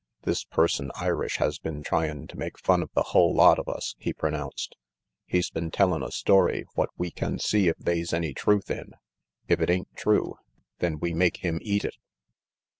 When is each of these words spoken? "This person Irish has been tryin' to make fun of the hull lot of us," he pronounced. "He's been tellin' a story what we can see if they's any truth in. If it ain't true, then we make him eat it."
"This 0.23 0.43
person 0.43 0.89
Irish 0.99 1.37
has 1.37 1.59
been 1.59 1.83
tryin' 1.83 2.25
to 2.25 2.35
make 2.35 2.57
fun 2.57 2.81
of 2.81 2.89
the 2.95 3.03
hull 3.13 3.35
lot 3.35 3.59
of 3.59 3.67
us," 3.69 3.93
he 3.99 4.13
pronounced. 4.13 4.75
"He's 5.27 5.51
been 5.51 5.69
tellin' 5.69 6.01
a 6.01 6.09
story 6.09 6.65
what 6.73 6.89
we 6.97 7.11
can 7.11 7.37
see 7.37 7.67
if 7.67 7.77
they's 7.77 8.11
any 8.11 8.33
truth 8.33 8.71
in. 8.71 8.93
If 9.47 9.61
it 9.61 9.69
ain't 9.69 9.95
true, 9.95 10.39
then 10.79 10.97
we 10.97 11.13
make 11.13 11.45
him 11.45 11.59
eat 11.61 11.85
it." 11.85 11.97